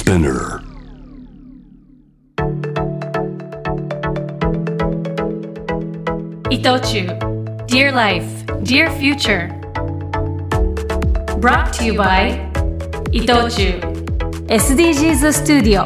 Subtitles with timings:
[0.00, 0.62] Spinner.
[6.48, 7.06] 伊藤忠
[7.66, 8.24] Dear Life,
[8.62, 9.50] Dear Future
[11.38, 12.40] Brought to you by
[13.12, 13.78] 伊藤忠
[14.48, 15.84] SDGs スタジオ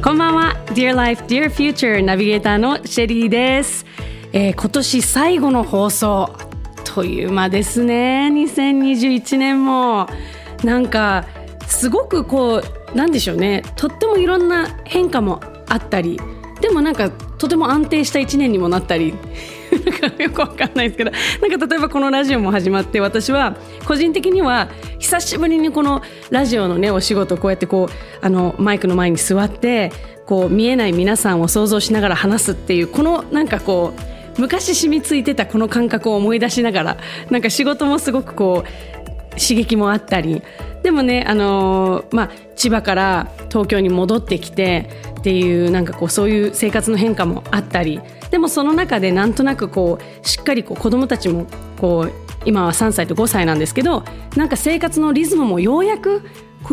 [0.00, 3.84] こんばんは Dear Life, Dear Future ナビゲーターのシェリーです、
[4.32, 6.30] えー今年最後の放送
[6.84, 10.06] という間ですね2021年も
[10.66, 11.24] なんか
[11.66, 12.60] すごくこ
[12.92, 13.62] うなんでしょうね。
[13.76, 16.20] とってもいろんな変化もあったり
[16.60, 19.14] でもなんかとても安定した1年にもなったり。
[20.18, 29.92] よくわかんないですけどなんか例えばこのラジオも始まって私は個人的には久しぶりにこのラジオのねお仕事こうやってこうあのマイクの前に座って
[30.24, 36.96] こう見えない皆さんを想像しながら話すっていうこのなんかこう昔染みついてたこの感覚を思い出しながら
[37.30, 38.95] なんか仕事もすごくこう
[39.36, 40.42] 刺激もあったり。
[40.82, 48.00] でもね、あのーまあ、千葉から東京に戻ってきてっていうなんかこうそういう生活の変化もあったり。
[48.30, 51.46] でもその中でなんとなくこうしっかりこう子どもたちも
[51.80, 52.12] こう
[52.44, 54.04] 今は3歳と5歳なんですけど
[54.36, 56.22] なんか生活のリズムもようやく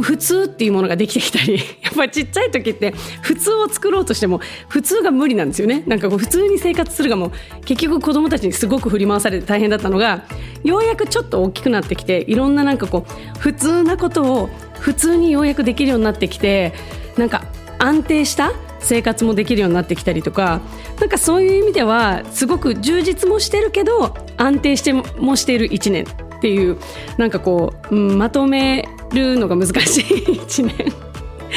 [0.02, 5.84] 普通っていうものができてきたり やっぱりちっちゃい時って普通を作ろうとしても普通が無理なんですよね。
[5.86, 7.32] なんかこう普通に生活するがもう
[7.66, 10.24] 結局子どもたちにすごく振り回されて大変だったのが
[10.64, 14.50] ようやくちょっと大きくなってきていろんななんかこう普通なことを
[14.80, 16.74] 普通にようやくできるようになってきて
[17.18, 17.46] なんか
[17.80, 20.62] 安定した生活もできるようになってきたりとか
[21.00, 26.78] なんかそういう意味ではすごく充実もしてるけど安定してもしている1年っていう
[27.18, 30.94] なんかこう、うんまとめるのが難しい1年。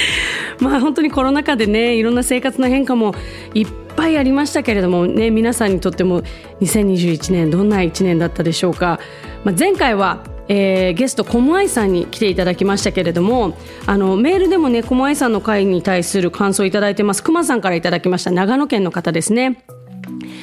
[0.61, 3.15] まあ本当にコロナ禍でねいろんな生活の変化も
[3.55, 6.23] いっぱいありましたけれどもね皆さんにとっても
[6.61, 9.01] 2021年どんな1年だったでしょうか、
[9.45, 17.23] まあ、前回はえーゲストコムアイさんに来ていただきましたけれどもあのメールでもねコムアイさんの会に対する感想をいただいてます。
[17.23, 18.31] くまさんからいただきました。
[18.31, 19.65] 長野県の方ですね。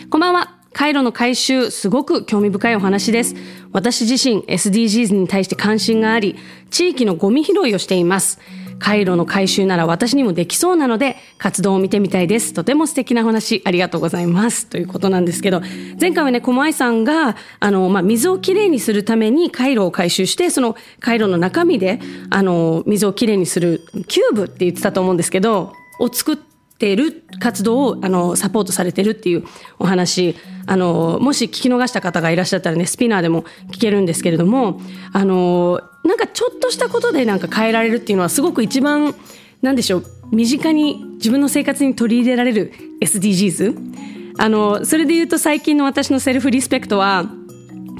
[0.10, 0.63] こんばんは。
[0.74, 3.36] カイロの回収、すごく興味深いお話です。
[3.72, 6.36] 私自身 SDGs に対して関心があり、
[6.72, 8.40] 地域のゴミ拾いをしています。
[8.80, 12.54] カイロの回収なら私にもできそうなので、活動を見てみたいです。
[12.54, 14.68] とても素敵な話、ありがとうございます。
[14.68, 15.62] ということなんですけど、
[16.02, 26.53] 前回はね、小前さんが、あの、まあ、水をきれいにするためにカイロを回収して、そのカイロの中身で、あの、水をきれいにするキューブって言ってたと思うんですけど、を作って、
[26.84, 29.46] ている活動をあのサポートされてるっていう
[29.80, 30.36] お話
[30.66, 34.82] あのもし聞き逃した方がいらっしゃったらねスピナーでも聞けるんですけれども
[35.14, 39.16] あのなんかちょっとしたことでなんか変えられるっていうのはすごく一番
[39.62, 47.26] なんでしょう身近に自分の生活に取り入れられる SDGs あのそれで言うと最近の私のセルフリスペクトは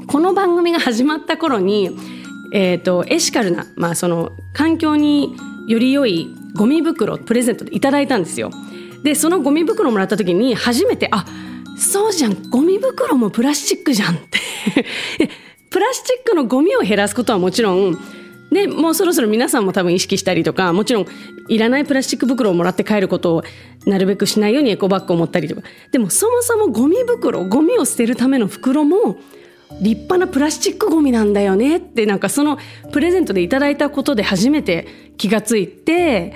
[0.08, 1.88] この番組が始まった頃に、
[2.52, 5.34] えー、とエシカルな、まあ、その環境に
[5.68, 8.50] より良いゴミ袋プレゼントでいただいたんですよ。
[9.04, 11.24] でそのゴミ袋もらった時に初めてあ
[11.76, 14.38] そうじゃんゴミ袋もプラスチックじゃんって。
[15.70, 17.98] プラスチックのゴミを減らすことはもちろん
[18.52, 21.06] でもうそろそろ皆さんも多分意識したりとかもちろん
[21.48, 23.42] いらないプラスチック袋をもらって帰ることを
[23.84, 25.62] なるべくしないようにエコバッグを持ったりとか。
[25.90, 29.18] でもそもそもゴミ袋ゴミを捨てるための袋も
[29.80, 32.58] 立派なプラスチックゴミなんだよねってなんかその
[32.92, 34.86] プレゼントでいただいたことで初めて
[35.16, 36.32] 気がついて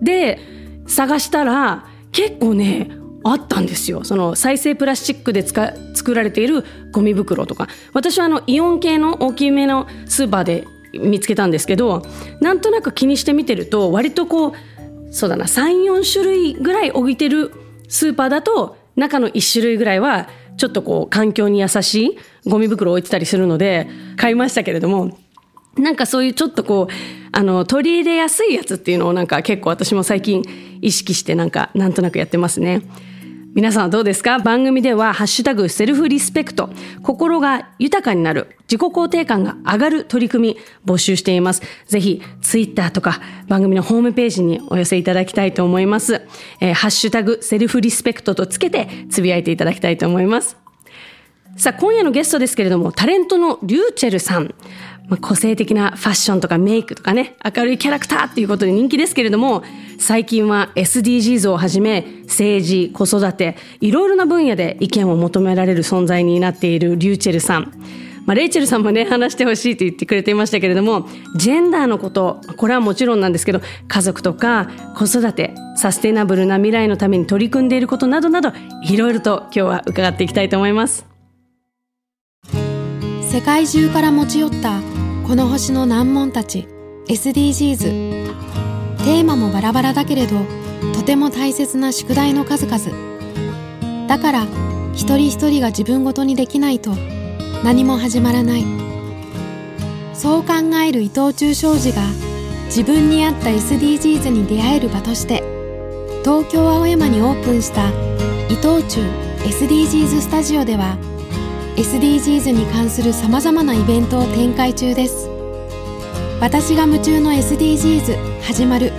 [0.00, 0.38] で
[0.86, 2.88] 探したら結構ね
[3.24, 4.04] あったんですよ。
[4.04, 7.68] その再生プラスチックで作られているゴミ袋とか。
[7.92, 12.02] 私はあのイオン系の大きめのスーパーで見つけたんですけど
[12.40, 14.52] なんとなく気にして見てると割とこう
[15.10, 17.52] そうだな34種類ぐらい置いてる
[17.88, 25.18] スーパーだと中の1種類ぐらいはちょっとこう環境に優しいゴミ袋置いてたりするので買いましたけれども
[25.76, 26.92] なんかそういうちょっとこう
[27.32, 30.42] あの取り入れやすいやつっていうのをなんか結構私も最近
[30.82, 32.82] 意識してなんかなんとなくやってますね。
[33.54, 34.38] 皆さんはどうですか？
[34.38, 36.68] 番組ではハッシュタグセルフリスペクト
[37.02, 41.62] 心が豊かになる自己肯定感が上がる取り組み募集しています。
[41.86, 46.20] ぜひツイッターとか番組のホームページにお寄せいただきたいと思います。
[46.60, 50.65] えーハッシュタグセルフリスペクトとつけてつぶやいていただきたいと思います。
[51.56, 54.54] さあ、今夜のゲストですけれども、タレントのリューチェルさん。
[55.08, 59.62] まあ、個性的なファッションとかメイクとかね、明るいキャラクターっていうことで人気ですけれども、
[59.98, 67.72] 最近は SDGs をはじめ、政治、子育て、いろいろな分野で意見を求められる存在になっているリューチェルさん。
[68.26, 81.15] まあ、レイチェルさんもね、話してほしいと言ってくれていましたけれども、ジェンダーのこと、これはもちろんなんですけど、家族とか子育て、サステナブルな未来のために取り組んでいることなどなど、いろいろと今日は伺っていきたいと思います。
[83.36, 84.80] 世界中から持ち寄った
[85.26, 86.66] この星の難問たち
[87.06, 90.38] SDGs テーマもバラバラだけれど
[90.94, 94.08] とても大切な宿題の数々。
[94.08, 94.44] だから
[94.94, 96.92] 一人一人が自分ごとにできないと
[97.62, 98.64] 何も始まらない。
[100.14, 102.00] そう考える伊藤忠商事が
[102.68, 105.42] 自分に合った SDGs に出会える場として
[106.24, 107.90] 東京青山にオープンした
[108.48, 109.02] 伊藤忠
[109.44, 110.96] SDGs スタジオでは
[111.76, 115.28] SDGs に関するさまざまなイベントを展開中です。
[116.40, 118.92] 私が夢中の SDGs 始まる。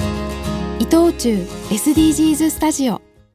[0.80, 3.07] 伊藤忠 SDGs スタジオ。